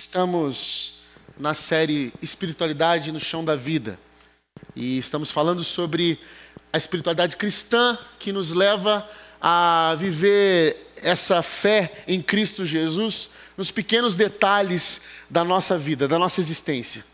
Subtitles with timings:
[0.00, 1.00] Estamos
[1.38, 4.00] na série Espiritualidade no Chão da Vida
[4.74, 6.18] e estamos falando sobre
[6.72, 9.06] a espiritualidade cristã que nos leva
[9.38, 13.28] a viver essa fé em Cristo Jesus
[13.58, 17.04] nos pequenos detalhes da nossa vida, da nossa existência.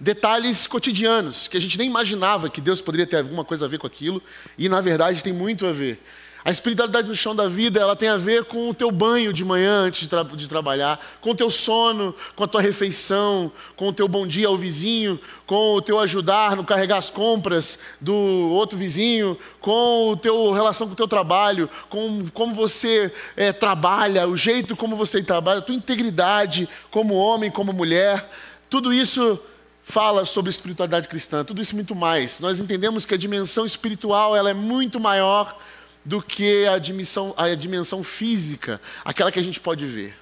[0.00, 3.76] Detalhes cotidianos que a gente nem imaginava que Deus poderia ter alguma coisa a ver
[3.76, 4.22] com aquilo
[4.56, 6.02] e na verdade tem muito a ver.
[6.42, 9.44] A espiritualidade no chão da vida, ela tem a ver com o teu banho de
[9.44, 13.88] manhã antes de, tra de, trabalhar, com o teu sono, com a tua refeição, com
[13.88, 18.14] o teu bom dia ao vizinho, com o teu ajudar no carregar as compras do
[18.14, 24.26] outro vizinho, com o teu relação com o teu trabalho, com como você é, trabalha,
[24.26, 28.30] o jeito como você trabalha, a tua integridade como homem, como mulher.
[28.70, 29.38] Tudo isso
[29.82, 32.40] fala sobre espiritualidade cristã, tudo isso muito mais.
[32.40, 35.56] Nós entendemos que a dimensão espiritual ela é muito maior
[36.04, 40.14] do que a dimensão, a dimensão física, aquela que a gente pode ver.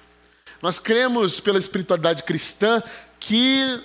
[0.61, 2.83] Nós cremos pela espiritualidade cristã
[3.19, 3.81] que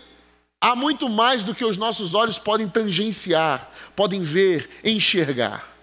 [0.61, 5.75] há muito mais do que os nossos olhos podem tangenciar, podem ver, enxergar.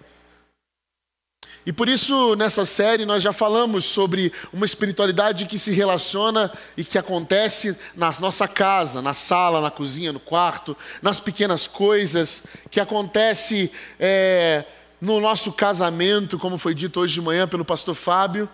[1.64, 6.82] E por isso, nessa série, nós já falamos sobre uma espiritualidade que se relaciona e
[6.82, 12.80] que acontece na nossa casa, na sala, na cozinha, no quarto, nas pequenas coisas, que
[12.80, 13.70] acontece.
[13.98, 14.64] É,
[15.02, 18.48] no nosso casamento, como foi dito hoje de manhã pelo pastor Fábio.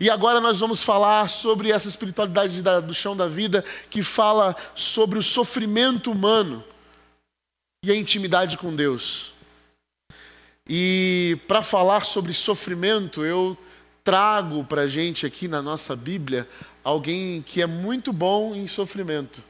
[0.00, 4.56] E agora nós vamos falar sobre essa espiritualidade da, do chão da vida que fala
[4.74, 6.64] sobre o sofrimento humano
[7.84, 9.34] e a intimidade com Deus.
[10.66, 13.54] E para falar sobre sofrimento, eu
[14.02, 16.48] trago para a gente aqui na nossa Bíblia
[16.82, 19.44] alguém que é muito bom em sofrimento.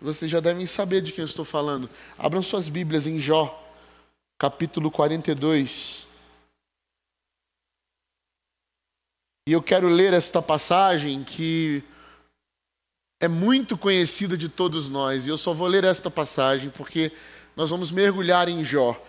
[0.00, 1.90] Vocês já devem saber de quem eu estou falando.
[2.16, 3.64] Abram suas Bíblias em Jó
[4.38, 6.06] capítulo 42.
[9.48, 11.82] E eu quero ler esta passagem que
[13.20, 15.26] é muito conhecida de todos nós.
[15.26, 17.10] E eu só vou ler esta passagem porque
[17.56, 19.00] nós vamos mergulhar em Jó.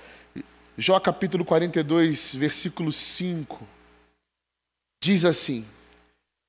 [0.75, 3.67] Jó capítulo 42, versículo 5.
[5.03, 5.67] Diz assim: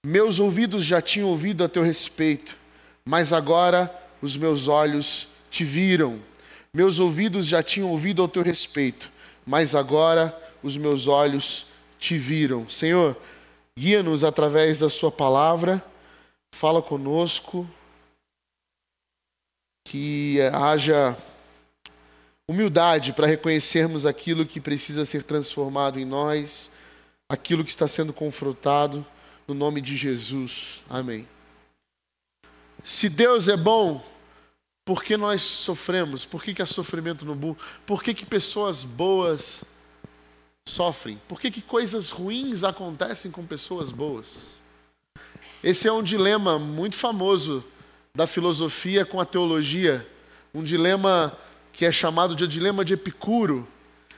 [0.07, 2.57] Meus ouvidos já tinham ouvido a teu respeito,
[3.05, 6.30] mas agora os meus olhos te viram.
[6.75, 9.11] Meus ouvidos já tinham ouvido ao teu respeito,
[9.45, 11.67] mas agora os meus olhos
[11.99, 12.69] te viram.
[12.69, 13.17] Senhor,
[13.77, 15.85] guia-nos através da Sua palavra,
[16.55, 17.69] fala conosco,
[19.85, 21.17] que haja
[22.49, 26.71] humildade para reconhecermos aquilo que precisa ser transformado em nós,
[27.29, 29.05] aquilo que está sendo confrontado,
[29.47, 30.83] no nome de Jesus.
[30.89, 31.29] Amém.
[32.85, 34.05] Se Deus é bom,
[34.91, 36.25] por que nós sofremos?
[36.25, 37.57] Por que, que há sofrimento no mundo?
[37.87, 39.65] Por que, que pessoas boas
[40.67, 41.17] sofrem?
[41.29, 44.49] Por que, que coisas ruins acontecem com pessoas boas?
[45.63, 47.63] Esse é um dilema muito famoso
[48.13, 50.05] da filosofia com a teologia,
[50.53, 51.39] um dilema
[51.73, 53.69] que é chamado de dilema de Epicuro.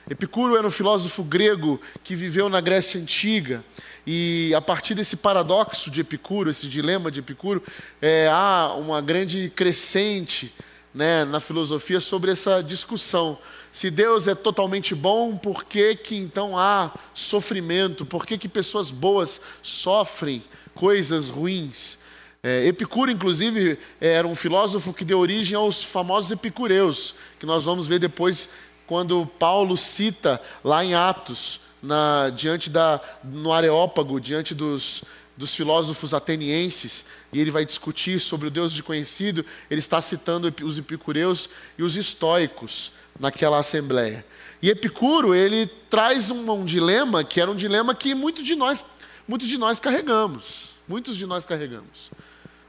[0.09, 3.63] Epicuro era um filósofo grego que viveu na Grécia Antiga,
[4.05, 7.63] e a partir desse paradoxo de Epicuro, esse dilema de Epicuro,
[8.01, 10.53] é, há uma grande crescente
[10.93, 13.37] né, na filosofia sobre essa discussão.
[13.71, 18.05] Se Deus é totalmente bom, por que, que então há sofrimento?
[18.05, 20.43] Por que, que pessoas boas sofrem
[20.75, 21.97] coisas ruins?
[22.43, 27.87] É, Epicuro, inclusive, era um filósofo que deu origem aos famosos epicureus, que nós vamos
[27.87, 28.49] ver depois
[28.87, 35.03] quando Paulo cita lá em Atos, na, diante da, no Areópago, diante dos,
[35.35, 40.77] dos filósofos atenienses, e ele vai discutir sobre o Deus desconhecido, ele está citando os
[40.77, 44.25] epicureus e os estoicos naquela assembleia.
[44.61, 48.85] E Epicuro, ele traz um, um dilema que era um dilema que muitos de nós,
[49.27, 50.73] muitos de nós carregamos.
[50.87, 52.11] Muitos de nós carregamos.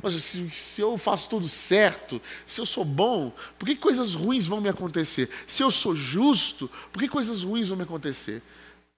[0.05, 4.45] Mas se, se, eu faço tudo certo, se eu sou bom, por que coisas ruins
[4.45, 5.31] vão me acontecer?
[5.47, 8.43] Se eu sou justo, por que coisas ruins vão me acontecer?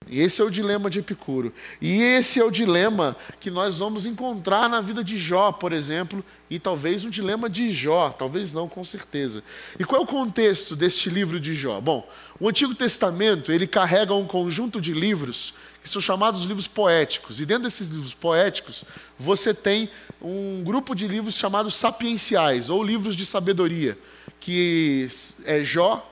[0.08, 1.52] Esse é o dilema de Epicuro.
[1.80, 6.24] E esse é o dilema que nós vamos encontrar na vida de Jó, por exemplo,
[6.48, 9.42] e talvez um dilema de Jó, talvez não, com certeza.
[9.78, 11.80] E qual é o contexto deste livro de Jó?
[11.80, 17.40] Bom, o Antigo Testamento, ele carrega um conjunto de livros que são chamados livros poéticos.
[17.40, 18.84] E dentro desses livros poéticos,
[19.18, 19.90] você tem
[20.22, 23.98] um grupo de livros chamados sapienciais, ou livros de sabedoria,
[24.38, 25.08] que
[25.44, 26.08] é Jó,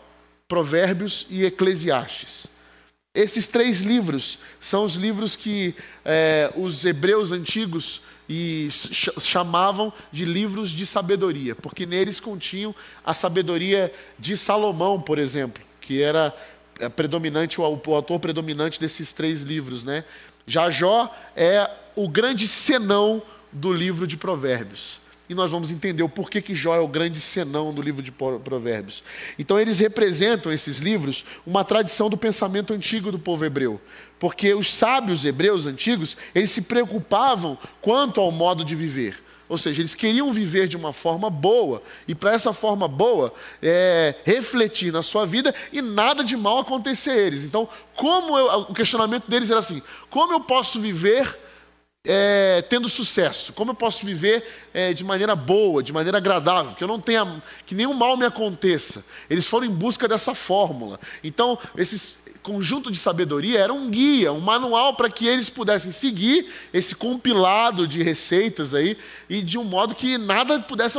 [0.49, 2.54] Provérbios e Eclesiastes.
[3.15, 5.75] Esses três livros são os livros que
[6.05, 12.75] é, os hebreus antigos e chamavam de livros de sabedoria, porque neles continham
[13.05, 16.35] a sabedoria de Salomão, por exemplo, que era
[16.81, 20.05] é, predominante, o autor predominante desses três livros, né?
[20.47, 23.23] Já Jó é o grande senão
[23.53, 25.01] do livro de Provérbios.
[25.29, 28.13] E nós vamos entender o porquê que Jó é o grande senão do livro de
[28.13, 29.03] Provérbios.
[29.39, 33.81] Então, eles representam, esses livros, uma tradição do pensamento antigo do povo hebreu.
[34.19, 39.23] Porque os sábios hebreus antigos, eles se preocupavam quanto ao modo de viver.
[39.49, 43.33] Ou seja, eles queriam viver de uma forma boa, e para essa forma boa,
[43.63, 47.45] é, refletir na sua vida e nada de mal acontecer a eles.
[47.45, 51.39] Então, como eu, o questionamento deles era assim: como eu posso viver
[52.07, 53.53] é, tendo sucesso?
[53.55, 57.43] Como eu posso viver é, de maneira boa, de maneira agradável, que eu não tenha,
[57.65, 59.05] que nenhum mal me aconteça?
[59.29, 61.01] Eles foram em busca dessa fórmula.
[61.23, 66.53] Então, esse conjunto de sabedoria era um guia, um manual para que eles pudessem seguir
[66.75, 68.99] esse compilado de receitas aí
[69.31, 70.99] e de um modo que nada pudesse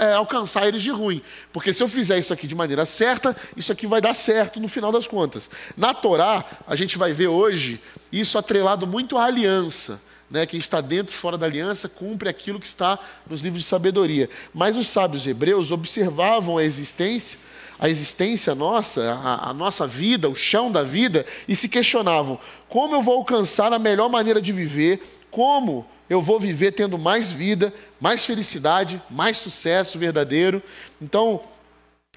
[0.00, 1.22] é, alcançar eles de ruim.
[1.52, 4.66] Porque se eu fizer isso aqui de maneira certa, isso aqui vai dar certo no
[4.66, 5.48] final das contas.
[5.76, 7.80] Na Torá, a gente vai ver hoje
[8.10, 12.60] isso atrelado muito à aliança né, quem está dentro e fora da aliança cumpre aquilo
[12.60, 12.98] que está
[13.28, 14.30] nos livros de sabedoria.
[14.54, 17.38] Mas os sábios hebreus observavam a existência,
[17.78, 22.38] a existência nossa, a, a nossa vida, o chão da vida, e se questionavam:
[22.68, 25.02] como eu vou alcançar a melhor maneira de viver?
[25.30, 30.62] Como eu vou viver tendo mais vida, mais felicidade, mais sucesso verdadeiro?
[31.00, 31.40] Então,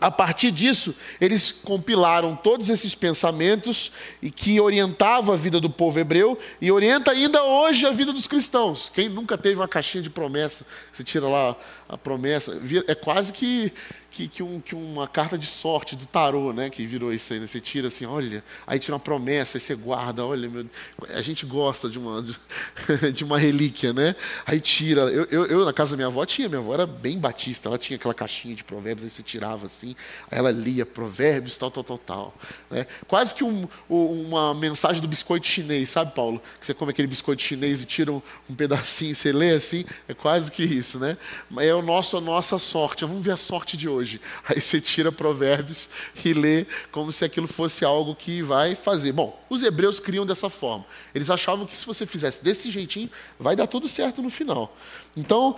[0.04, 3.90] a partir disso, eles compilaram todos esses pensamentos
[4.22, 8.28] e que orientavam a vida do povo hebreu e orienta ainda hoje a vida dos
[8.28, 8.92] cristãos.
[8.94, 11.56] Quem nunca teve uma caixinha de promessa, você tira lá
[11.88, 13.74] a promessa, é quase que
[14.14, 16.70] que, que, um, que, uma carta de sorte do tarô, né?
[16.70, 17.48] Que virou isso aí, né?
[17.48, 20.68] Você tira assim, olha, aí tira uma promessa, aí você guarda, olha, meu,
[21.10, 22.24] a gente gosta de uma,
[23.12, 24.16] de uma relíquia, né?
[24.46, 25.02] Aí tira.
[25.02, 27.78] Eu, eu, eu, na casa da minha avó tinha, minha avó era bem batista, ela
[27.78, 29.96] tinha aquela caixinha de provérbios, aí você tirava assim,
[30.30, 32.36] aí ela lia provérbios, tal, tal, tal, tal.
[32.70, 32.86] Né?
[33.08, 36.40] Quase que um, uma mensagem do biscoito chinês, sabe, Paulo?
[36.60, 40.14] Que você come aquele biscoito chinês e tira um, um pedacinho, você lê assim, é
[40.14, 41.18] quase que isso, né?
[41.50, 43.04] Mas é o nosso, nossa sorte.
[43.04, 44.22] Vamos ver a sorte de hoje.
[44.48, 45.90] Aí você tira provérbios
[46.24, 49.12] e lê como se aquilo fosse algo que vai fazer.
[49.12, 50.86] Bom, os hebreus criam dessa forma.
[51.14, 53.10] Eles achavam que se você fizesse desse jeitinho,
[53.40, 54.76] vai dar tudo certo no final.
[55.18, 55.58] Então,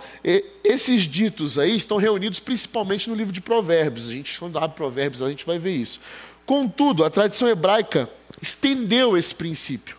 [0.64, 4.08] esses ditos aí estão reunidos principalmente no livro de provérbios.
[4.08, 6.00] A gente, quando abre provérbios, a gente vai ver isso.
[6.44, 8.08] Contudo, a tradição hebraica
[8.40, 9.96] estendeu esse princípio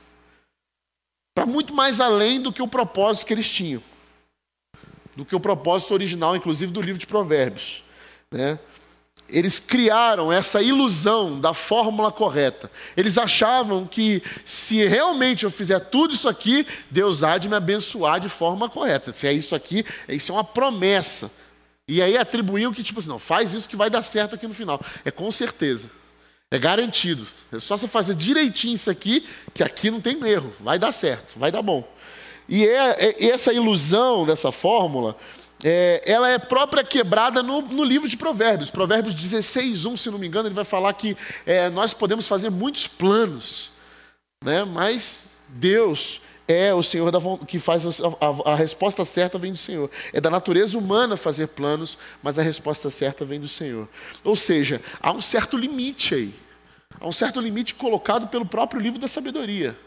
[1.36, 3.82] para muito mais além do que o propósito que eles tinham
[5.18, 7.84] do que o propósito original, inclusive, do livro de Provérbios.
[8.30, 8.60] Né?
[9.28, 12.70] Eles criaram essa ilusão da fórmula correta.
[12.96, 18.20] Eles achavam que se realmente eu fizer tudo isso aqui, Deus há de me abençoar
[18.20, 19.12] de forma correta.
[19.12, 21.32] Se é isso aqui, isso é uma promessa.
[21.88, 24.54] E aí atribuíam que, tipo assim, não, faz isso que vai dar certo aqui no
[24.54, 24.80] final.
[25.04, 25.90] É com certeza.
[26.52, 27.26] É garantido.
[27.52, 30.54] É só você fazer direitinho isso aqui, que aqui não tem erro.
[30.60, 31.84] Vai dar certo, vai dar bom.
[32.48, 35.16] E é, é essa ilusão dessa fórmula
[35.64, 38.70] é, ela é própria quebrada no, no, livro de Provérbios.
[38.70, 42.50] Provérbios 16, 1, se não me engano, ele vai falar que é, nós podemos fazer
[42.50, 43.72] muitos planos,
[44.44, 44.64] né?
[44.64, 49.58] mas Deus é o Senhor da, que faz a, a, a, resposta certa vem do
[49.58, 49.90] Senhor.
[50.14, 53.90] É da natureza humana fazer planos, mas a resposta certa vem do Senhor.
[54.24, 56.36] Ou seja, há um certo limite aí.
[57.02, 59.78] Há um certo limite colocado pelo próprio livro da sabedoria.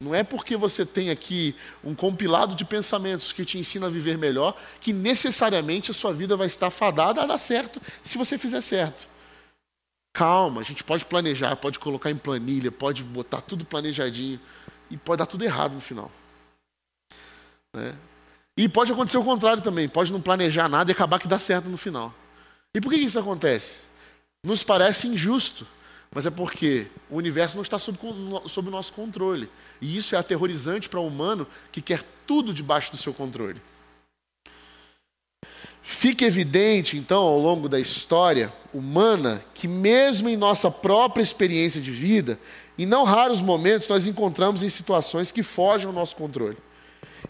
[0.00, 4.18] Não é porque você tem aqui um compilado de pensamentos que te ensina a viver
[4.18, 8.60] melhor que necessariamente a sua vida vai estar fadada a dar certo se você fizer
[8.60, 9.08] certo.
[10.12, 14.38] Calma, a gente pode planejar, pode colocar em planilha, pode botar tudo planejadinho
[14.90, 16.10] e pode dar tudo errado no final.
[17.74, 17.94] Né?
[18.56, 21.68] E pode acontecer o contrário também, pode não planejar nada e acabar que dá certo
[21.68, 22.14] no final.
[22.74, 23.84] E por que isso acontece?
[24.44, 25.66] Nos parece injusto
[26.16, 27.98] mas é porque o universo não está sob,
[28.46, 29.50] sob o nosso controle.
[29.82, 33.60] E isso é aterrorizante para o humano que quer tudo debaixo do seu controle.
[35.82, 41.90] Fica evidente, então, ao longo da história humana, que mesmo em nossa própria experiência de
[41.90, 42.40] vida,
[42.78, 46.56] em não raros momentos nós encontramos em situações que fogem ao nosso controle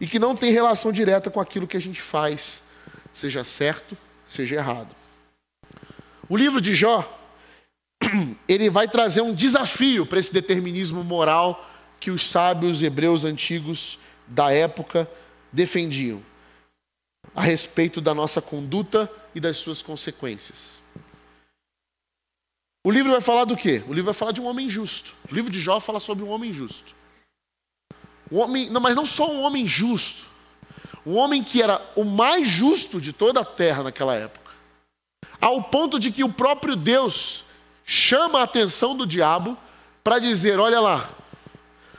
[0.00, 2.62] e que não têm relação direta com aquilo que a gente faz,
[3.12, 4.95] seja certo, seja errado.
[6.28, 7.15] O livro de Jó
[8.48, 14.52] ele vai trazer um desafio para esse determinismo moral que os sábios hebreus antigos da
[14.52, 15.10] época
[15.52, 16.22] defendiam
[17.34, 20.78] a respeito da nossa conduta e das suas consequências.
[22.84, 23.82] O livro vai falar do quê?
[23.88, 25.16] O livro vai falar de um homem justo.
[25.30, 26.94] O livro de Jó fala sobre um homem justo.
[28.30, 30.30] Um homem, não, mas não só um homem justo,
[31.04, 34.52] um homem que era o mais justo de toda a terra naquela época,
[35.40, 37.44] ao ponto de que o próprio Deus
[37.87, 39.57] chama a atenção do diabo
[40.02, 41.09] para dizer: Olha lá,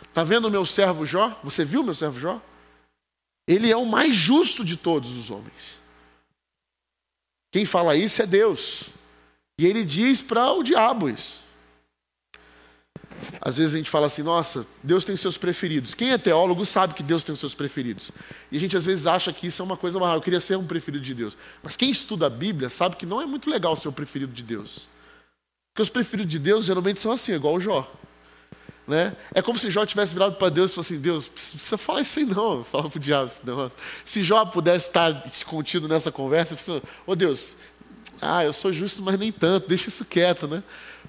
[0.04, 1.40] está vendo o meu servo Jó?
[1.44, 2.42] Você viu meu servo Jó?
[3.48, 5.80] Ele é o mais justo de todos os homens.
[7.50, 8.90] Quem fala isso é Deus.
[9.58, 11.48] E ele diz para o diabo isso.
[13.42, 15.96] Às vezes a gente fala assim, nossa, Deus tem seus preferidos.
[15.96, 18.12] Quem é teólogo sabe que Deus tem os seus preferidos.
[18.52, 20.16] E a gente às vezes acha que isso é uma coisa maior.
[20.16, 21.38] Eu queria ser um preferido de Deus.
[21.64, 24.44] Mas quem estuda a Bíblia sabe que não é muito legal ser o preferido de
[24.44, 24.88] Deus.
[25.78, 27.88] Porque os preferidos de Deus geralmente são assim, igual o Jó.
[28.88, 29.16] Né?
[29.32, 32.18] É como se Jó tivesse virado para Deus e fosse assim: Deus, precisa falar isso
[32.18, 33.78] aí não, fala para o diabo esse negócio.
[34.04, 37.58] Se Jó pudesse estar contido nessa conversa, ô oh, Deus,
[38.20, 40.64] ah, eu sou justo, mas nem tanto, deixa isso quieto, né?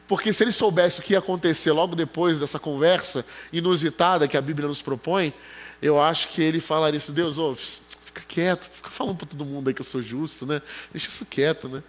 [0.06, 4.42] Porque se ele soubesse o que ia acontecer logo depois dessa conversa inusitada que a
[4.42, 5.32] Bíblia nos propõe,
[5.80, 9.68] eu acho que ele falaria isso, Deus, oh, fica quieto, fica falando para todo mundo
[9.68, 10.60] aí que eu sou justo, né?
[10.92, 11.82] Deixa isso quieto, né?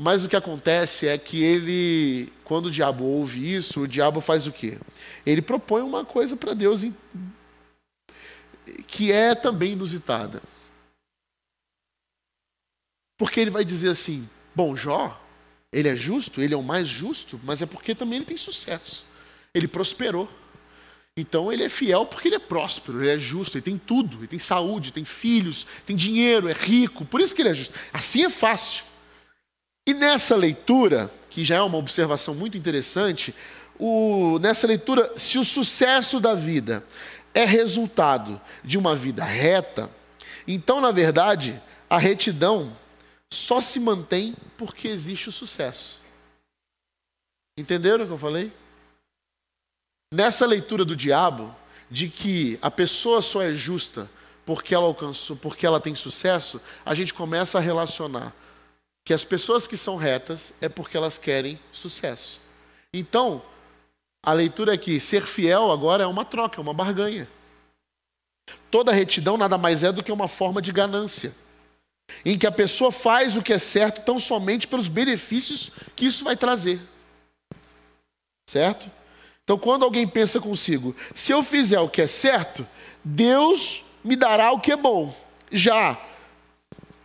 [0.00, 4.46] Mas o que acontece é que ele, quando o diabo ouve isso, o diabo faz
[4.46, 4.78] o quê?
[5.26, 6.86] Ele propõe uma coisa para Deus
[8.86, 10.40] que é também inusitada.
[13.18, 15.20] Porque ele vai dizer assim: bom, Jó,
[15.72, 19.04] ele é justo, ele é o mais justo, mas é porque também ele tem sucesso.
[19.52, 20.30] Ele prosperou.
[21.16, 24.28] Então ele é fiel porque ele é próspero, ele é justo, ele tem tudo, ele
[24.28, 27.74] tem saúde, tem filhos, tem dinheiro, é rico, por isso que ele é justo.
[27.92, 28.86] Assim é fácil.
[29.88, 33.34] E nessa leitura, que já é uma observação muito interessante,
[33.78, 36.84] o, nessa leitura, se o sucesso da vida
[37.32, 39.90] é resultado de uma vida reta,
[40.46, 42.76] então, na verdade, a retidão
[43.32, 46.02] só se mantém porque existe o sucesso.
[47.58, 48.52] Entenderam o que eu falei?
[50.12, 51.56] Nessa leitura do diabo,
[51.90, 54.10] de que a pessoa só é justa
[54.44, 58.34] porque ela alcançou, porque ela tem sucesso, a gente começa a relacionar
[59.08, 62.42] que as pessoas que são retas é porque elas querem sucesso.
[62.92, 63.42] Então,
[64.22, 67.26] a leitura é que ser fiel agora é uma troca, é uma barganha.
[68.70, 71.34] Toda retidão nada mais é do que uma forma de ganância
[72.22, 76.22] em que a pessoa faz o que é certo tão somente pelos benefícios que isso
[76.22, 76.78] vai trazer.
[78.46, 78.90] Certo?
[79.42, 82.66] Então, quando alguém pensa consigo, se eu fizer o que é certo,
[83.02, 85.16] Deus me dará o que é bom.
[85.50, 85.98] Já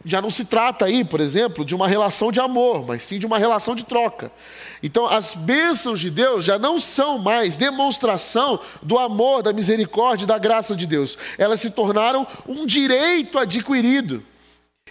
[0.06, 3.26] já não se trata aí, por exemplo, de uma relação de amor, mas sim de
[3.26, 4.32] uma relação de troca.
[4.82, 10.38] Então, as bênçãos de Deus já não são mais demonstração do amor, da misericórdia, da
[10.38, 11.18] graça de Deus.
[11.38, 14.24] Elas se tornaram um direito adquirido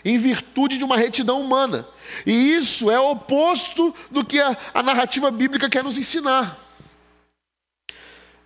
[0.05, 1.87] em virtude de uma retidão humana.
[2.27, 6.59] E isso é oposto do que a, a, narrativa bíblica quer nos ensinar.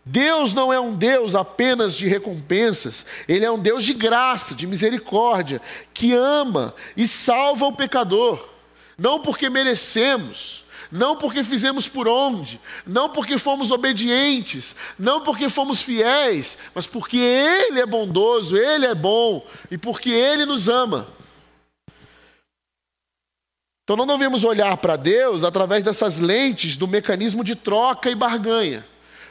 [0.08, 4.64] Deus não é um Deus apenas de recompensas, Ele é um Deus de graça, de
[4.64, 5.60] misericórdia,
[5.92, 8.48] que ama e salva o pecador,
[8.96, 15.82] não porque merecemos, não porque fizemos por onde, não porque fomos obedientes, não porque fomos
[15.82, 21.08] fiéis, mas porque Ele é bondoso, Ele é bom e porque Ele nos ama.
[23.82, 28.86] Então não devemos olhar para Deus através dessas lentes do mecanismo de troca e barganha.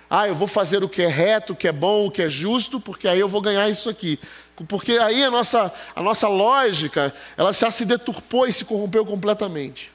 [0.10, 2.30] Ah, eu vou fazer o que é reto, o que é bom, o que é
[2.30, 4.20] justo, porque aí eu vou ganhar isso aqui.
[4.68, 9.92] Porque aí a nossa, a nossa lógica, ela já se deturpou e se corrompeu completamente.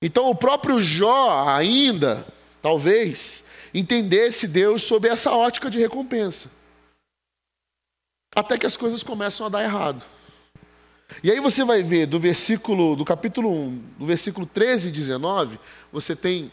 [0.00, 2.26] Então o próprio Jó ainda,
[2.60, 6.50] talvez, entendesse Deus sob essa ótica de recompensa.
[8.34, 10.04] Até que as coisas começam a dar errado.
[11.22, 15.58] E aí você vai ver do versículo, do capítulo 1, do versículo 13 e 19,
[15.92, 16.50] você tem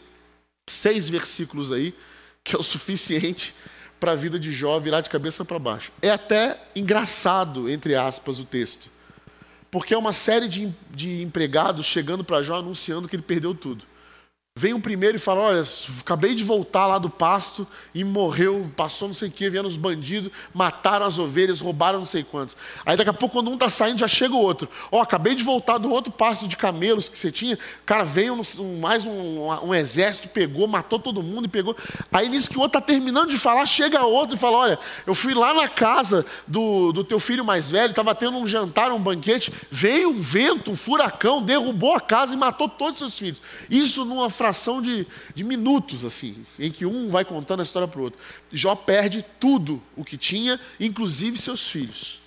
[0.66, 1.94] seis versículos aí,
[2.42, 3.54] que é o suficiente
[3.98, 5.92] para a vida de Jó virar de cabeça para baixo.
[6.00, 8.90] É até engraçado, entre aspas, o texto.
[9.70, 13.84] Porque é uma série de, de empregados chegando para Jó anunciando que ele perdeu tudo.
[14.58, 15.62] Vem o primeiro e fala: Olha,
[16.00, 17.64] acabei de voltar lá do pasto
[17.94, 22.04] e morreu, passou não sei o que, vieram os bandidos, mataram as ovelhas, roubaram não
[22.04, 22.56] sei quantos.
[22.84, 24.68] Aí daqui a pouco, quando um está saindo, já chega o outro.
[24.90, 27.56] Ó, oh, acabei de voltar do outro pasto de camelos que você tinha.
[27.86, 31.76] Cara, veio um, mais um, um, exército, pegou, matou todo mundo e pegou.
[32.10, 35.14] Aí nisso que o outro está terminando de falar, chega outro e fala: Olha, eu
[35.14, 38.98] fui lá na casa do, do teu filho mais velho, estava tendo um jantar, um
[38.98, 43.42] banquete, veio um vento, um furacão, derrubou a casa e matou todos os seus filhos.
[43.70, 48.00] Isso numa fração de, de minutos, assim, em que um vai contando a história para
[48.00, 48.18] o outro.
[48.50, 52.22] Jó perde tudo o que tinha, inclusive seus filhos.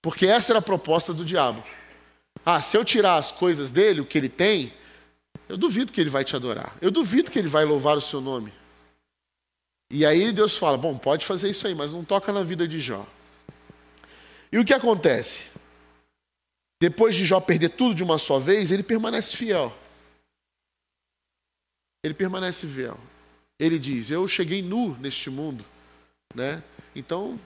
[0.00, 1.60] Porque essa era a proposta do diabo.
[2.46, 4.72] Ah, se eu tirar as coisas dele, o que ele tem,
[5.48, 6.76] eu duvido que ele vai te adorar.
[6.80, 8.52] Eu duvido que ele vai louvar o seu nome.
[9.90, 12.78] E aí Deus fala: bom, pode fazer isso aí, mas não toca na vida de
[12.78, 13.04] Jó.
[14.52, 15.48] E o que acontece?
[16.80, 19.76] Depois de Jó perder tudo de uma só vez, ele permanece fiel
[22.02, 22.98] ele permanece fiel.
[23.58, 25.64] Ele diz: Eu cheguei nu neste mundo,
[26.34, 26.62] né?
[26.94, 27.38] Então,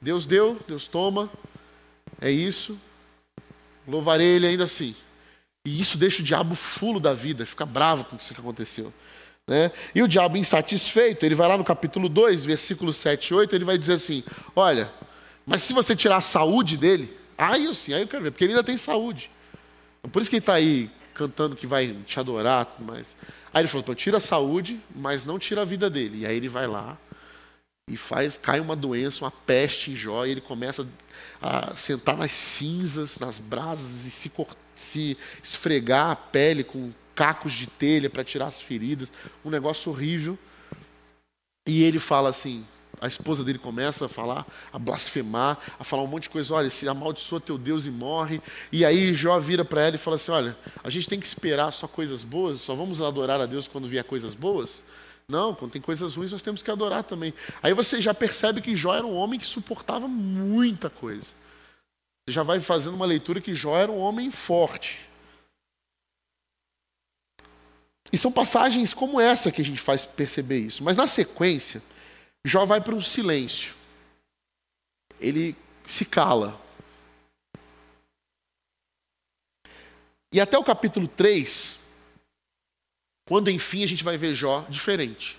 [0.00, 1.30] Deus deu, Deus toma,
[2.20, 2.78] é isso.
[3.86, 4.94] louvarei ele ainda assim.
[5.66, 8.92] E isso deixa o diabo fulo da vida, fica bravo com isso que aconteceu.
[9.46, 9.70] Né?
[9.94, 13.64] E o diabo insatisfeito, ele vai lá no capítulo 2, versículo 7 e 8, ele
[13.64, 14.24] vai dizer assim:
[14.56, 14.90] Olha,
[15.44, 18.44] mas se você tirar a saúde dele, aí eu sim, aí eu quero ver, porque
[18.44, 19.30] ele ainda tem saúde.
[20.10, 20.90] Por isso que ele está aí
[21.20, 23.14] cantando que vai te adorar tudo mais.
[23.52, 26.20] Aí ele falou: tira a saúde, mas não tira a vida dele.
[26.20, 26.96] E aí ele vai lá
[27.86, 30.88] e faz, cai uma doença, uma peste em Jó, e ele começa
[31.42, 34.32] a sentar nas cinzas, nas brasas e se,
[34.74, 39.12] se esfregar a pele com cacos de telha para tirar as feridas,
[39.44, 40.38] um negócio horrível.
[41.68, 42.64] E ele fala assim:
[43.00, 46.54] a esposa dele começa a falar, a blasfemar, a falar um monte de coisa.
[46.54, 48.42] Olha, se amaldiçoa teu Deus e morre.
[48.70, 51.72] E aí Jó vira para ela e fala assim: Olha, a gente tem que esperar
[51.72, 54.84] só coisas boas, só vamos adorar a Deus quando vier coisas boas.
[55.26, 57.32] Não, quando tem coisas ruins nós temos que adorar também.
[57.62, 61.28] Aí você já percebe que Jó era um homem que suportava muita coisa.
[62.28, 65.08] Você já vai fazendo uma leitura que Jó era um homem forte.
[68.12, 70.82] E são passagens como essa que a gente faz perceber isso.
[70.82, 71.80] Mas na sequência,
[72.44, 73.74] Jó vai para um silêncio.
[75.18, 75.54] Ele
[75.84, 76.60] se cala.
[80.32, 81.80] E até o capítulo 3,
[83.26, 85.38] quando enfim a gente vai ver Jó diferente.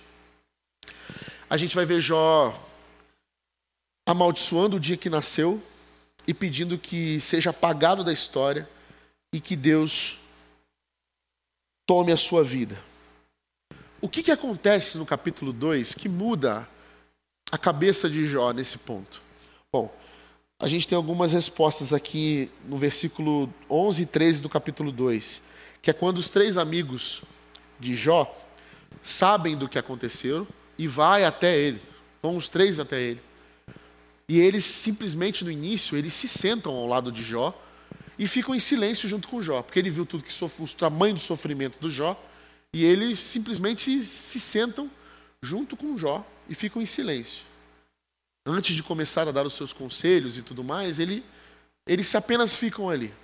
[1.48, 2.52] A gente vai ver Jó
[4.06, 5.62] amaldiçoando o dia que nasceu
[6.26, 8.68] e pedindo que seja apagado da história
[9.32, 10.18] e que Deus
[11.86, 12.82] tome a sua vida.
[14.00, 16.68] O que, que acontece no capítulo 2 que muda
[17.50, 19.20] a cabeça de Jó nesse ponto?
[19.72, 19.94] Bom,
[20.58, 25.42] a gente tem algumas respostas aqui no versículo 11 e 13 do capítulo 2,
[25.80, 27.22] que é quando os três amigos
[27.80, 28.32] de Jó
[29.02, 30.46] sabem do que aconteceu
[30.78, 31.82] e vai até ele.
[32.22, 33.20] Vão os três até ele.
[34.28, 37.52] E eles simplesmente no início, eles se sentam ao lado de Jó
[38.18, 41.14] e ficam em silêncio junto com Jó, porque ele viu tudo que sofre, o tamanho
[41.14, 42.16] do sofrimento do Jó,
[42.72, 44.90] e eles simplesmente se sentam
[45.42, 47.44] junto com Jó e ficam em silêncio.
[48.44, 51.24] Antes de começar a dar os seus conselhos e tudo mais, ele,
[51.86, 53.14] eles apenas ficam ali,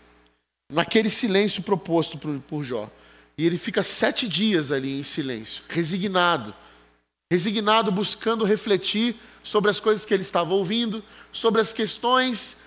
[0.70, 2.90] naquele silêncio proposto por, por Jó.
[3.36, 6.54] E ele fica sete dias ali em silêncio, resignado,
[7.30, 12.58] resignado, buscando refletir sobre as coisas que ele estava ouvindo, sobre as questões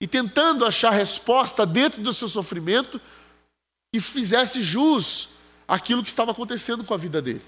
[0.00, 3.00] e tentando achar resposta dentro do seu sofrimento
[3.92, 5.28] que fizesse jus
[5.66, 7.42] àquilo que estava acontecendo com a vida dele.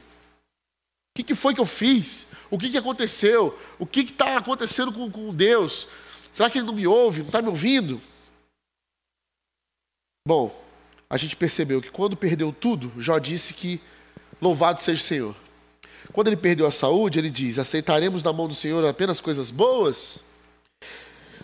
[1.22, 2.28] O que, foi que eu fiz?
[2.50, 3.58] O que, que aconteceu?
[3.78, 5.88] O que está acontecendo com, com Deus?
[6.32, 7.20] Será que ele não me ouve?
[7.20, 8.00] Não está me ouvindo?
[10.28, 10.54] Bom,
[11.08, 13.80] a gente percebeu que quando perdeu tudo, Jó disse que
[14.40, 15.36] louvado seja o Senhor.
[16.12, 20.22] Quando ele perdeu a saúde, ele diz: aceitaremos da mão do Senhor apenas coisas boas?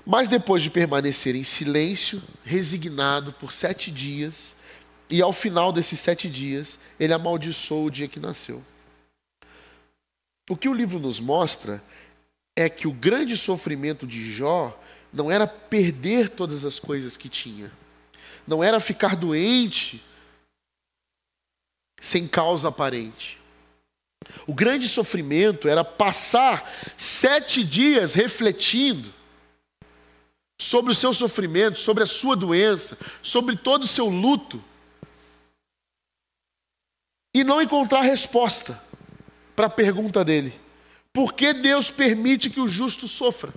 [0.05, 4.57] Mas depois de permanecer em silêncio, resignado por sete dias,
[5.09, 8.63] e ao final desses sete dias, ele amaldiçoou o dia que nasceu.
[10.48, 11.83] O que o livro nos mostra
[12.57, 14.78] é que o grande sofrimento de Jó
[15.12, 17.70] não era perder todas as coisas que tinha,
[18.46, 20.02] não era ficar doente
[22.00, 23.40] sem causa aparente.
[24.46, 29.12] O grande sofrimento era passar sete dias refletindo
[30.61, 34.62] sobre o seu sofrimento, sobre a sua doença, sobre todo o seu luto,
[37.35, 38.81] e não encontrar resposta
[39.55, 40.53] para a pergunta dele:
[41.12, 43.53] por que Deus permite que o justo sofra?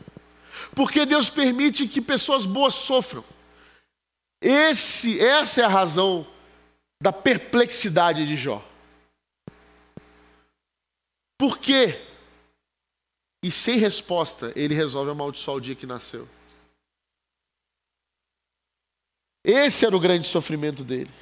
[0.74, 3.24] Por que Deus permite que pessoas boas sofram?
[4.42, 6.28] Esse, essa é a razão
[7.02, 8.64] da perplexidade de Jó.
[11.38, 12.02] Por quê?
[13.44, 16.28] E sem resposta, ele resolve amaldiçoar o dia que nasceu.
[19.44, 21.14] Esse era o grande sofrimento dele.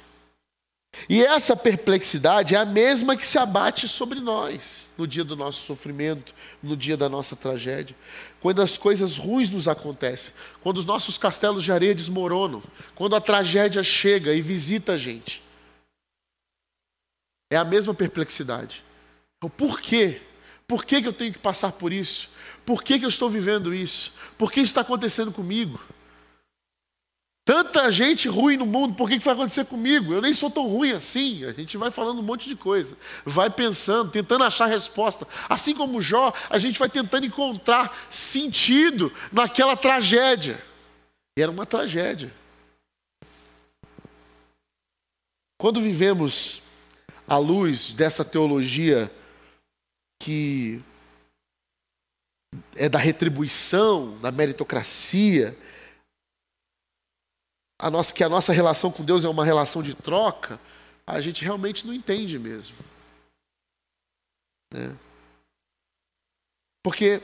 [1.08, 5.64] E essa perplexidade é a mesma que se abate sobre nós no dia do nosso
[5.64, 7.96] sofrimento, no dia da nossa tragédia,
[8.40, 12.62] quando as coisas ruins nos acontecem, quando os nossos castelos de areia desmoronam,
[12.94, 15.42] quando a tragédia chega e visita a gente.
[17.50, 18.84] É a mesma perplexidade.
[19.36, 20.22] Então, por quê?
[20.66, 22.30] Por que, que eu tenho que passar por isso?
[22.64, 24.12] Por que, que eu estou vivendo isso?
[24.38, 25.78] Por que isso está acontecendo comigo?
[27.44, 30.14] Tanta gente ruim no mundo, por que, que vai acontecer comigo?
[30.14, 31.44] Eu nem sou tão ruim assim.
[31.44, 35.28] A gente vai falando um monte de coisa, vai pensando, tentando achar resposta.
[35.46, 40.58] Assim como Jó, a gente vai tentando encontrar sentido naquela tragédia.
[41.38, 42.32] E era uma tragédia.
[45.58, 46.62] Quando vivemos
[47.28, 49.10] à luz dessa teologia
[50.18, 50.80] que
[52.74, 55.54] é da retribuição, da meritocracia,
[57.84, 60.58] a nossa, que a nossa relação com Deus é uma relação de troca,
[61.06, 62.74] a gente realmente não entende mesmo.
[64.72, 64.96] Né?
[66.82, 67.22] Porque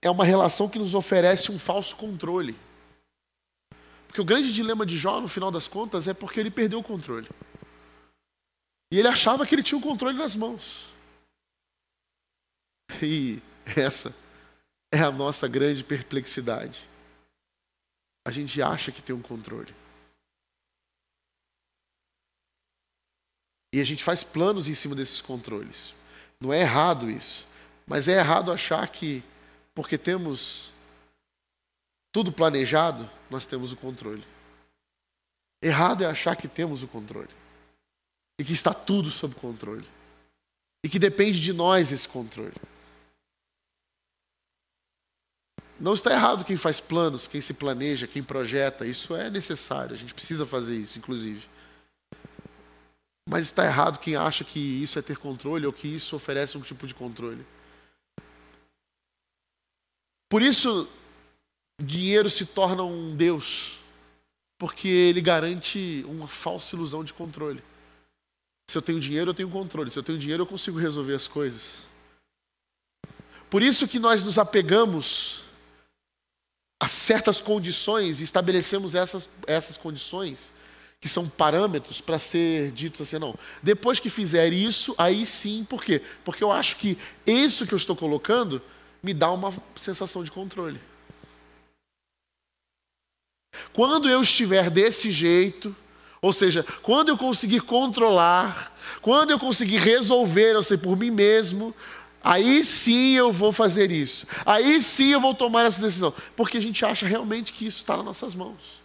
[0.00, 2.58] é uma relação que nos oferece um falso controle.
[4.06, 6.82] Porque o grande dilema de Jó, no final das contas, é porque ele perdeu o
[6.82, 7.28] controle.
[8.90, 10.88] E ele achava que ele tinha o controle nas mãos.
[13.02, 13.42] E
[13.76, 14.16] essa
[14.90, 16.88] é a nossa grande perplexidade.
[18.26, 19.74] A gente acha que tem um controle.
[23.78, 25.94] E a gente faz planos em cima desses controles.
[26.40, 27.46] Não é errado isso.
[27.86, 29.22] Mas é errado achar que,
[29.72, 30.72] porque temos
[32.10, 34.24] tudo planejado, nós temos o controle.
[35.62, 37.30] Errado é achar que temos o controle.
[38.36, 39.86] E que está tudo sob controle.
[40.84, 42.56] E que depende de nós esse controle.
[45.78, 49.96] Não está errado quem faz planos, quem se planeja, quem projeta, isso é necessário, a
[49.96, 51.46] gente precisa fazer isso, inclusive.
[53.28, 56.62] Mas está errado quem acha que isso é ter controle ou que isso oferece um
[56.62, 57.44] tipo de controle.
[60.30, 60.88] Por isso,
[61.78, 63.78] dinheiro se torna um Deus,
[64.58, 67.62] porque ele garante uma falsa ilusão de controle.
[68.66, 69.90] Se eu tenho dinheiro, eu tenho controle.
[69.90, 71.82] Se eu tenho dinheiro, eu consigo resolver as coisas.
[73.50, 75.42] Por isso que nós nos apegamos
[76.80, 80.50] a certas condições e estabelecemos essas, essas condições
[81.00, 83.36] que são parâmetros para ser ditos assim, não.
[83.62, 86.02] Depois que fizer isso, aí sim, por quê?
[86.24, 88.60] Porque eu acho que isso que eu estou colocando
[89.02, 90.80] me dá uma sensação de controle.
[93.72, 95.74] Quando eu estiver desse jeito,
[96.20, 101.74] ou seja, quando eu conseguir controlar, quando eu conseguir resolver, eu sei, por mim mesmo,
[102.20, 104.26] Aí sim eu vou fazer isso.
[104.44, 106.12] Aí sim eu vou tomar essa decisão.
[106.36, 108.82] Porque a gente acha realmente que isso está nas nossas mãos.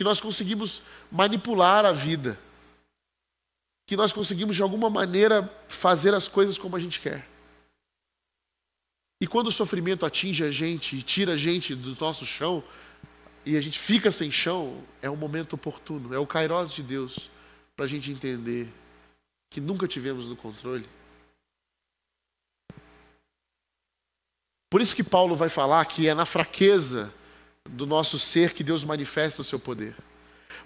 [0.00, 0.80] Que nós conseguimos
[1.12, 2.40] manipular a vida.
[3.86, 7.28] Que nós conseguimos de alguma maneira fazer as coisas como a gente quer.
[9.20, 12.64] E quando o sofrimento atinge a gente e tira a gente do nosso chão,
[13.44, 17.28] e a gente fica sem chão, é um momento oportuno, é o kairos de Deus,
[17.76, 18.72] para a gente entender
[19.50, 20.88] que nunca tivemos no controle
[24.70, 27.12] Por isso que Paulo vai falar que é na fraqueza
[27.68, 29.94] do nosso ser que Deus manifesta o seu poder.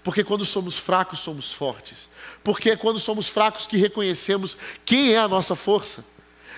[0.03, 2.09] Porque quando somos fracos, somos fortes.
[2.43, 6.05] Porque é quando somos fracos que reconhecemos quem é a nossa força.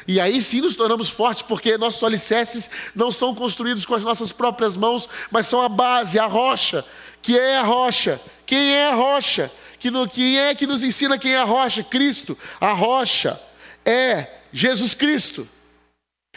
[0.08, 4.32] E aí sim nos tornamos fortes, porque nossos alicerces não são construídos com as nossas
[4.32, 6.86] próprias mãos, mas são a base, a rocha.
[7.22, 8.22] Que é a rocha?
[8.46, 9.52] Quem é a rocha?
[9.80, 11.84] Que no, quem é que nos ensina quem é a rocha?
[11.84, 12.38] Cristo.
[12.60, 13.42] A rocha
[13.86, 15.48] é Jesus Cristo.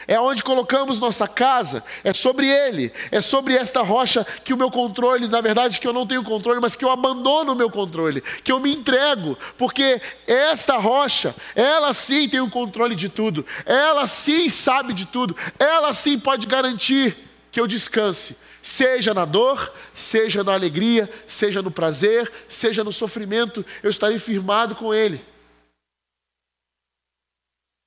[0.06, 4.70] É onde colocamos nossa casa, é sobre ele, é sobre esta rocha que o meu
[4.70, 8.20] controle, na verdade, que eu não tenho controle, mas que eu abandono o meu controle,
[8.20, 14.06] que eu me entrego, porque esta rocha, ela sim tem o controle de tudo, ela
[14.06, 17.16] sim sabe de tudo, ela sim pode garantir
[17.50, 23.64] que eu descanse, seja na dor, seja na alegria, seja no prazer, seja no sofrimento,
[23.82, 25.24] eu estarei firmado com ele.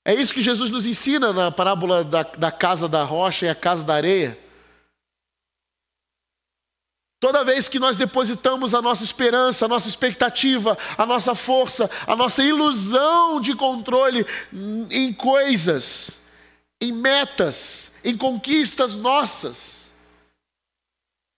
[0.05, 3.55] É isso que Jesus nos ensina na parábola da, da casa da rocha e a
[3.55, 4.37] casa da areia.
[7.21, 12.17] Toda vez que nós depositamos a nossa esperança, a nossa expectativa, a nossa força, a
[12.17, 14.25] nossa ilusão de controle
[14.91, 16.19] em coisas,
[16.81, 19.93] em metas, em conquistas nossas,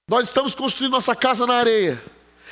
[0.10, 2.04] nós estamos construindo nossa casa na areia.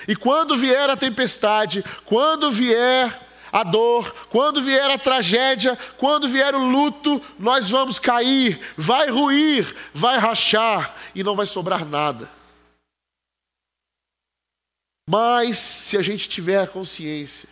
[0.07, 3.19] E quando vier a tempestade, quando vier
[3.53, 9.75] a dor, quando vier a tragédia, quando vier o luto, nós vamos cair, vai ruir,
[9.93, 12.31] vai rachar e não vai sobrar nada.
[15.07, 17.47] Mas se a gente tiver a consciência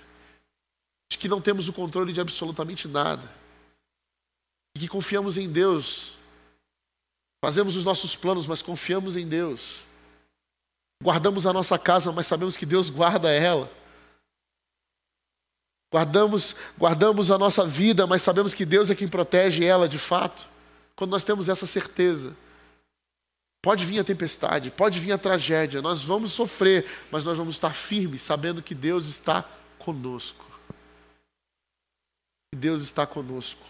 [1.11, 3.31] de que não temos o controle de absolutamente nada,
[4.75, 6.13] e que confiamos em Deus,
[7.45, 9.81] fazemos os nossos planos, mas confiamos em Deus,
[11.03, 13.80] guardamos a nossa casa, mas sabemos que Deus guarda ela.
[15.91, 20.47] Guardamos, guardamos a nossa vida, mas sabemos que Deus é quem protege ela de fato.
[20.95, 22.33] Quando nós temos essa certeza,
[23.61, 27.73] pode vir a tempestade, pode vir a tragédia, nós vamos sofrer, mas nós vamos estar
[27.73, 29.43] firmes, sabendo que Deus está
[29.77, 30.45] conosco.
[32.53, 33.65] Que Deus está conosco.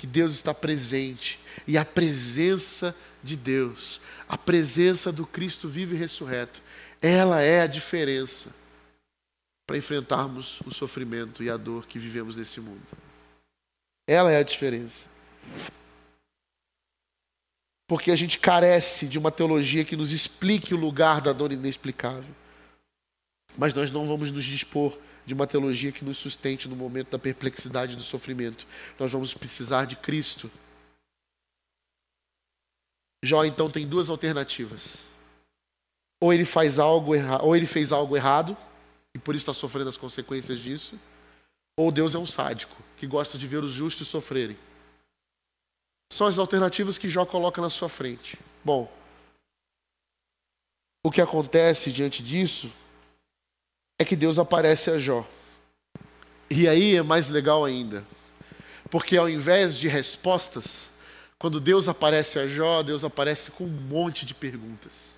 [0.00, 1.38] Que Deus está presente.
[1.66, 6.62] E a presença de Deus, a presença do Cristo vivo e ressurreto,
[7.02, 8.63] ela é a diferença
[9.66, 12.86] para enfrentarmos o sofrimento e a dor que vivemos nesse mundo.
[14.06, 15.08] Ela é a diferença.
[17.86, 22.34] Porque a gente carece de uma teologia que nos explique o lugar da dor inexplicável.
[23.56, 27.18] Mas nós não vamos nos dispor de uma teologia que nos sustente no momento da
[27.18, 28.66] perplexidade e do sofrimento.
[28.98, 30.50] Nós vamos precisar de Cristo.
[33.24, 34.98] Jó então tem duas alternativas.
[36.20, 38.56] Ou ele faz algo errado, ou ele fez algo errado
[39.14, 40.98] e por isso está sofrendo as consequências disso,
[41.76, 44.58] ou Deus é um sádico que gosta de ver os justos sofrerem.
[46.12, 48.38] São as alternativas que Jó coloca na sua frente.
[48.64, 48.92] Bom,
[51.04, 52.72] o que acontece diante disso
[53.98, 55.26] é que Deus aparece a Jó.
[56.50, 58.06] E aí é mais legal ainda,
[58.90, 60.92] porque ao invés de respostas,
[61.38, 65.13] quando Deus aparece a Jó, Deus aparece com um monte de perguntas.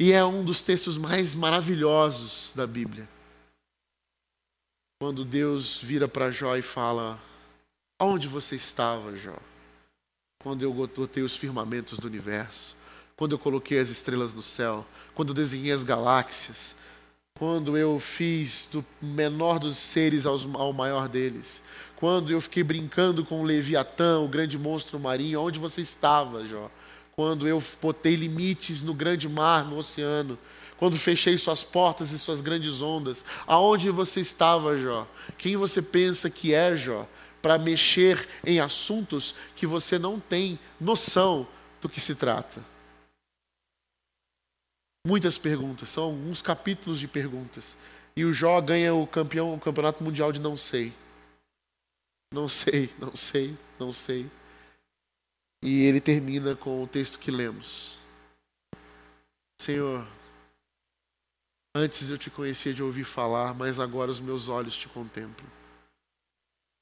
[0.00, 3.08] E é um dos textos mais maravilhosos da Bíblia.
[5.00, 7.20] Quando Deus vira para Jó e fala:
[8.00, 9.36] Onde você estava, Jó?
[10.40, 12.76] Quando eu botei os firmamentos do universo,
[13.16, 16.76] quando eu coloquei as estrelas no céu, quando eu desenhei as galáxias,
[17.36, 21.60] quando eu fiz do menor dos seres ao maior deles,
[21.96, 26.70] quando eu fiquei brincando com o Leviatã, o grande monstro marinho, onde você estava, Jó?
[27.18, 30.38] Quando eu botei limites no grande mar, no oceano,
[30.76, 35.04] quando fechei suas portas e suas grandes ondas, aonde você estava, Jó?
[35.36, 37.08] Quem você pensa que é, Jó?
[37.42, 41.44] para mexer em assuntos que você não tem noção
[41.80, 42.64] do que se trata.
[45.04, 47.76] Muitas perguntas, são alguns capítulos de perguntas.
[48.14, 50.92] E o Jó ganha o campeão, o campeonato mundial de não sei.
[52.32, 54.30] Não sei, não sei, não sei.
[55.62, 57.98] E ele termina com o texto que lemos.
[59.60, 60.06] Senhor,
[61.74, 65.50] antes eu te conhecia de ouvir falar, mas agora os meus olhos te contemplam.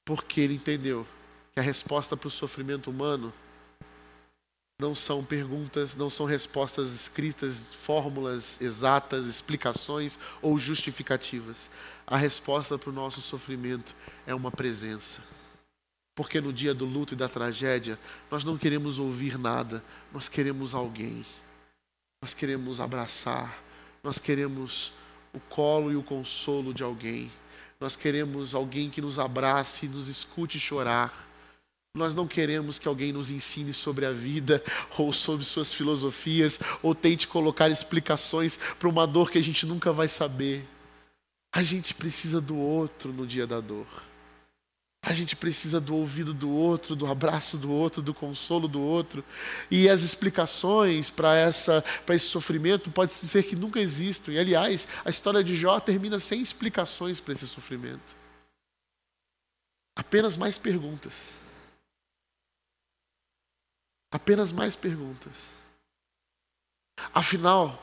[0.05, 1.07] Porque ele entendeu
[1.53, 3.33] que a resposta para o sofrimento humano
[4.79, 11.71] não são perguntas, não são respostas escritas, fórmulas exatas, explicações ou justificativas.
[12.05, 13.95] A resposta para o nosso sofrimento
[14.27, 15.23] é uma presença.
[16.17, 17.99] Porque no dia do luto e da tragédia,
[18.31, 21.23] nós não queremos ouvir nada, nós queremos alguém.
[22.19, 23.63] Nós queremos abraçar,
[24.03, 24.91] nós queremos
[25.31, 27.31] o colo e o consolo de alguém.
[27.79, 31.29] Nós queremos alguém que nos abrace e nos escute chorar.
[31.93, 34.63] Nós não queremos que alguém nos ensine sobre a vida
[34.97, 39.93] ou sobre suas filosofias ou tente colocar explicações para uma dor que a gente nunca
[39.93, 40.67] vai saber.
[41.53, 43.85] A gente precisa do outro no dia da dor.
[45.07, 49.23] A gente precisa do ouvido do outro, do abraço do outro, do consolo do outro.
[49.71, 54.33] E as explicações para esse sofrimento pode ser que nunca existam.
[54.33, 58.17] E aliás, a história de Jó termina sem explicações para esse sofrimento.
[59.95, 61.33] Apenas mais perguntas.
[64.11, 65.53] Apenas mais perguntas.
[67.13, 67.81] Afinal,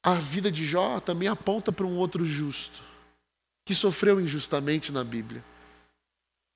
[0.00, 2.84] a vida de Jó também aponta para um outro justo
[3.64, 5.44] que sofreu injustamente na Bíblia.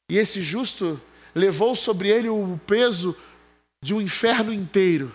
[0.08, 1.00] E esse justo
[1.34, 3.16] levou sobre ele o peso
[3.82, 5.14] de um inferno inteiro.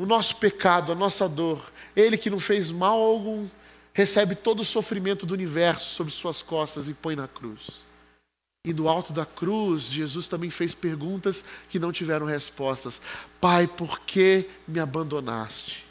[0.00, 1.72] O nosso pecado, a nossa dor.
[1.94, 3.48] Ele que não fez mal algum,
[3.92, 7.84] recebe todo o sofrimento do universo sobre suas costas e põe na cruz.
[8.64, 13.00] E do alto da cruz, Jesus também fez perguntas que não tiveram respostas.
[13.40, 15.84] Pai, por que me abandonaste?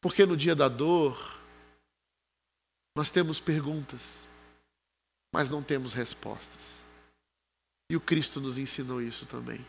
[0.00, 1.38] Porque no dia da dor,
[2.96, 4.26] nós temos perguntas
[5.32, 6.80] mas não temos respostas.
[7.90, 9.64] E o Cristo nos ensinou isso também.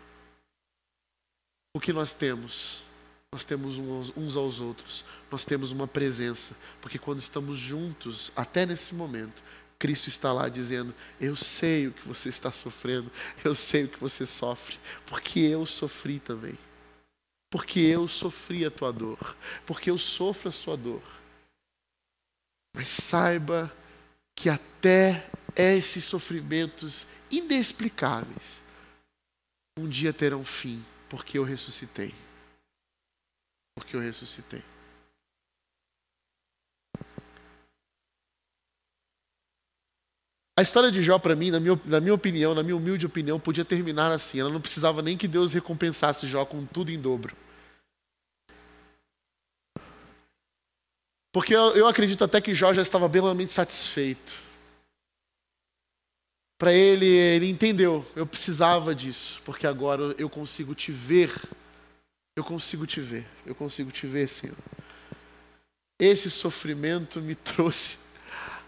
[1.74, 2.84] O que nós temos?
[3.32, 3.80] Nós temos
[4.16, 9.44] uns aos outros, nós temos uma presença, porque quando estamos juntos, até nesse momento,
[9.80, 13.12] Cristo está lá dizendo: Eu sei o que você está sofrendo,
[13.44, 16.58] eu sei o que você sofre, porque eu sofri também.
[17.50, 21.04] Porque eu sofri a tua dor, porque eu sofro a sua dor.
[22.76, 23.76] Mas saiba
[24.36, 28.64] que até esses sofrimentos inexplicáveis
[29.78, 32.14] um dia terão fim, porque eu ressuscitei.
[33.76, 34.64] Porque eu ressuscitei.
[40.56, 43.40] A história de Jó, para mim, na minha, na minha opinião, na minha humilde opinião,
[43.40, 44.40] podia terminar assim.
[44.40, 47.36] Ela não precisava nem que Deus recompensasse Jó com tudo em dobro.
[51.32, 54.40] Porque eu, eu acredito até que Jó já estava belamente satisfeito.
[56.58, 61.34] Para ele, ele entendeu, eu precisava disso, porque agora eu consigo te ver.
[62.36, 64.58] Eu consigo te ver, eu consigo te ver, Senhor.
[66.00, 68.00] Esse sofrimento me trouxe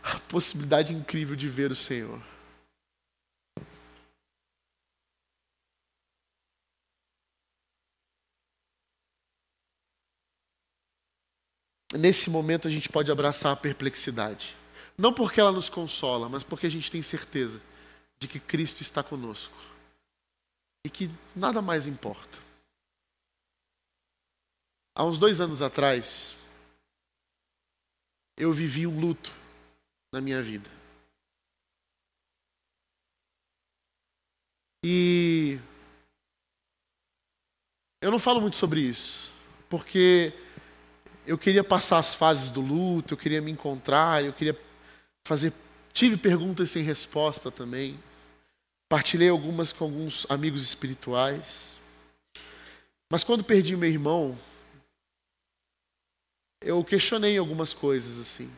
[0.04, 2.22] a possibilidade incrível de ver o Senhor.
[11.98, 14.56] nesse momento a gente pode abraçar a perplexidade.
[14.98, 17.62] Não porque ela nos consola, mas porque a gente tem certeza
[18.26, 19.56] de que Cristo está conosco
[20.84, 22.40] e que nada mais importa.
[24.96, 26.36] Há uns dois anos atrás,
[28.36, 29.32] eu vivi um luto
[30.12, 30.70] na minha vida.
[34.84, 35.60] E
[38.02, 39.32] eu não falo muito sobre isso,
[39.70, 40.34] porque
[41.28, 44.60] eu queria passar as fases do luto, eu queria me encontrar, eu queria
[45.28, 45.54] fazer.
[45.92, 48.00] Tive perguntas sem resposta também.
[48.90, 51.78] Partilhei algumas com alguns amigos espirituais.
[53.12, 54.38] Mas quando perdi meu irmão,
[56.62, 58.52] eu questionei algumas coisas assim.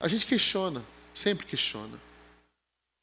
[0.00, 1.98] A gente questiona, sempre questiona.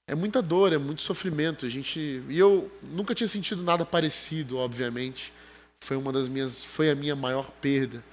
[0.08, 1.66] É muita dor, é muito sofrimento.
[1.66, 5.34] A gente e eu nunca tinha sentido nada parecido, obviamente.
[5.82, 8.04] Foi uma das minhas, foi a minha maior perda.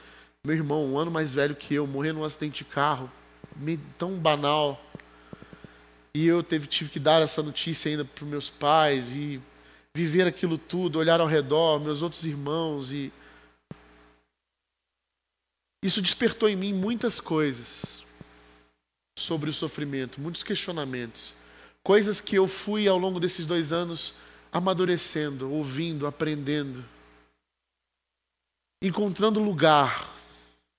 [0.44, 3.10] Meu irmão, um ano mais velho que eu, morreu num acidente de carro,
[3.96, 4.80] tão banal.
[6.14, 9.40] E eu teve, tive que dar essa notícia ainda para meus pais e
[9.94, 13.12] viver aquilo tudo, olhar ao redor, meus outros irmãos e
[15.82, 18.06] isso despertou em mim muitas coisas
[19.18, 21.34] sobre o sofrimento, muitos questionamentos.
[21.82, 24.14] Coisas que eu fui ao longo desses dois anos
[24.52, 26.84] amadurecendo, ouvindo, aprendendo,
[28.80, 30.08] encontrando lugar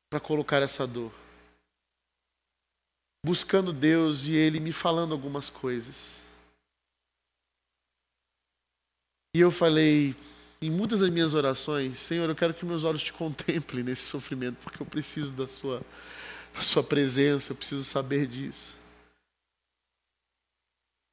[0.10, 1.12] para colocar essa dor.
[3.26, 6.24] Buscando Deus e Ele me falando algumas coisas.
[9.36, 10.16] E eu falei,
[10.62, 14.58] em muitas das minhas orações, Senhor, eu quero que meus olhos te contemplem nesse sofrimento,
[14.64, 15.82] porque eu preciso da sua,
[16.54, 18.76] da sua presença, eu preciso saber disso.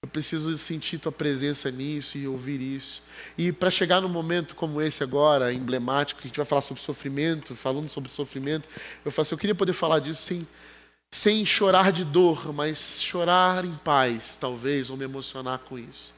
[0.03, 3.03] Eu preciso sentir tua presença nisso e ouvir isso.
[3.37, 6.83] E para chegar num momento como esse agora, emblemático, que a gente vai falar sobre
[6.83, 8.68] sofrimento, falando sobre sofrimento,
[9.05, 10.46] eu falo assim, eu queria poder falar disso sem,
[11.11, 16.14] sem chorar de dor, mas chorar em paz, talvez, ou me emocionar com isso.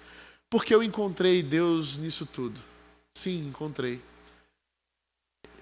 [0.50, 2.61] Porque eu encontrei Deus nisso tudo.
[3.14, 4.00] Sim, encontrei.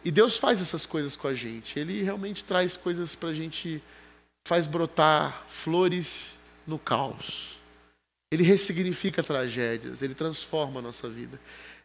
[0.05, 1.79] E Deus faz essas coisas com a gente.
[1.79, 3.83] Ele realmente traz coisas para a gente,
[4.45, 7.61] faz brotar flores no caos.
[8.33, 11.39] Ele ressignifica tragédias, ele transforma a nossa vida.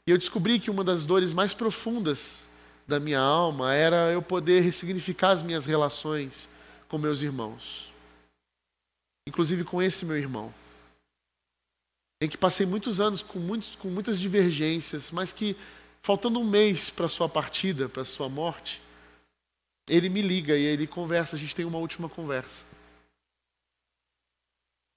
[0.07, 2.47] E eu descobri que uma das dores mais profundas
[2.87, 6.47] da minha alma era eu poder ressignificar as minhas relações
[6.87, 7.91] com meus irmãos.
[9.27, 10.53] Inclusive com esse meu irmão.
[12.21, 15.55] Em que passei muitos anos com, muitos, com muitas divergências, mas que,
[16.01, 18.81] faltando um mês para sua partida, para sua morte,
[19.87, 22.65] ele me liga e ele conversa, a gente tem uma última conversa.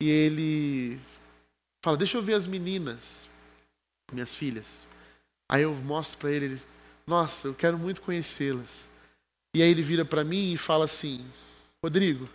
[0.00, 1.00] E ele
[1.82, 3.28] Fala, deixa eu ver as meninas,
[4.12, 4.86] minhas filhas.
[5.48, 6.60] Aí eu mostro para ele, ele,
[7.06, 8.88] nossa, eu quero muito conhecê-las.
[9.54, 11.24] E aí ele vira para mim e fala assim:
[11.84, 12.28] Rodrigo,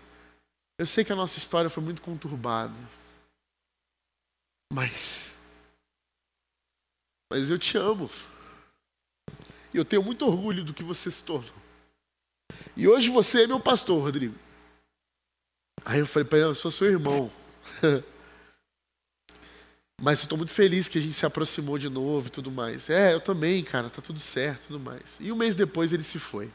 [0.80, 2.74] eu sei que a nossa história foi muito conturbada,
[4.72, 5.36] mas,
[7.32, 8.10] mas eu te amo.
[9.74, 11.54] E eu tenho muito orgulho do que você se tornou.
[12.76, 14.36] E hoje você é meu pastor, Rodrigo.
[15.84, 17.32] Aí eu falei para ele: eu sou seu irmão.
[20.02, 22.90] Mas eu estou muito feliz que a gente se aproximou de novo e tudo mais.
[22.90, 25.18] É, eu também, cara, tá tudo certo tudo mais.
[25.22, 26.52] E um mês depois ele se foi.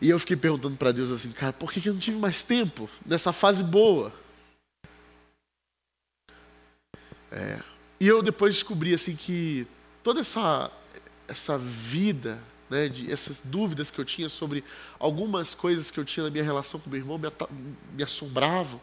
[0.00, 2.42] E eu fiquei perguntando para Deus assim, cara, por que, que eu não tive mais
[2.42, 4.12] tempo nessa fase boa?
[7.30, 7.62] É,
[7.98, 9.66] e eu depois descobri assim que
[10.02, 10.70] toda essa
[11.28, 14.64] essa vida, né, de essas dúvidas que eu tinha sobre
[14.98, 17.28] algumas coisas que eu tinha na minha relação com meu irmão me,
[17.92, 18.80] me assombravam.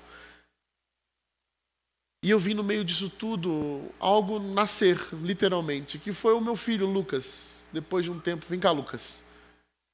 [2.23, 6.85] E eu vi no meio disso tudo algo nascer, literalmente, que foi o meu filho,
[6.85, 7.65] Lucas.
[7.71, 9.21] Depois de um tempo, vem cá, Lucas.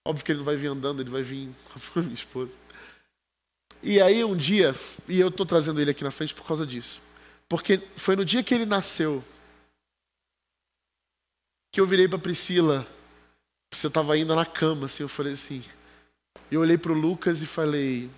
[0.05, 1.49] Óbvio que ele não vai vir andando, ele vai vir
[1.93, 2.57] com a minha esposa.
[3.81, 4.75] E aí um dia,
[5.07, 7.01] e eu estou trazendo ele aqui na frente por causa disso.
[7.47, 9.24] Porque foi no dia que ele nasceu
[11.71, 12.88] que eu virei para Priscila.
[13.71, 15.63] Você estava ainda na cama, assim, eu falei assim.
[16.51, 18.09] Eu olhei para o Lucas e falei: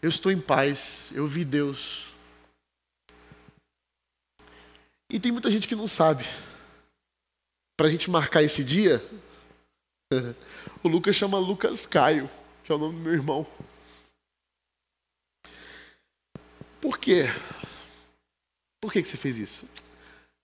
[0.00, 2.12] Eu estou em paz, eu vi Deus.
[5.10, 6.24] E tem muita gente que não sabe.
[7.76, 9.04] Para a gente marcar esse dia,
[10.82, 12.30] o Lucas chama Lucas Caio,
[12.64, 13.46] que é o nome do meu irmão.
[16.80, 17.24] Por quê?
[18.80, 19.68] Por que, você fez isso?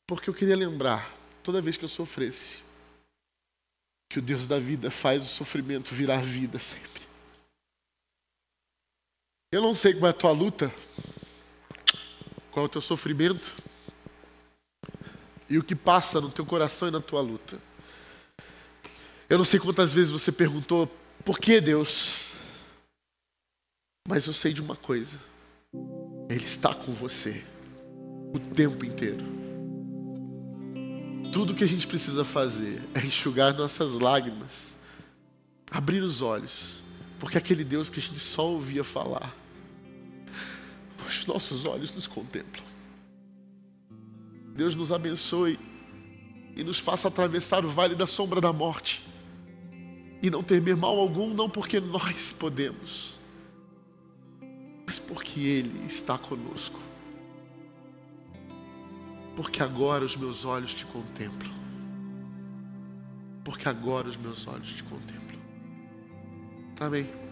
[0.07, 1.11] Porque eu queria lembrar,
[1.43, 2.62] toda vez que eu sofresse,
[4.11, 7.03] que o Deus da vida faz o sofrimento virar vida sempre.
[9.51, 10.75] Eu não sei qual é a tua luta,
[12.51, 13.55] qual é o teu sofrimento
[15.49, 17.59] e o que passa no teu coração e na tua luta.
[19.29, 20.87] Eu não sei quantas vezes você perguntou,
[21.25, 22.14] por que Deus?
[24.07, 25.18] Mas eu sei de uma coisa:
[26.29, 27.43] Ele está com você
[28.35, 29.25] o tempo inteiro.
[31.33, 34.77] Tudo que a gente precisa fazer é enxugar nossas lágrimas,
[35.70, 36.85] abrir os olhos,
[37.18, 39.35] porque aquele Deus que a gente só ouvia falar,
[41.09, 42.64] os nossos olhos nos contemplam.
[44.55, 45.59] Deus nos abençoe
[46.55, 49.14] e nos faça atravessar o vale da sombra da morte
[50.25, 53.20] e não temer mal algum, não porque nós podemos,
[54.87, 56.81] mas porque Ele está conosco.
[59.37, 61.53] Porque agora os meus olhos te contemplam.
[63.45, 65.41] Porque agora os meus olhos te contemplam.
[66.81, 67.24] Amém.